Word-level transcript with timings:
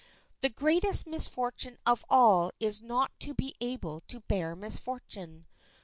The 0.39 0.49
greatest 0.49 1.05
misfortune 1.05 1.77
of 1.85 2.03
all 2.09 2.49
is 2.59 2.81
not 2.81 3.11
to 3.19 3.35
be 3.35 3.53
able 3.61 4.01
to 4.07 4.21
bear 4.21 4.55
misfortune. 4.55 5.45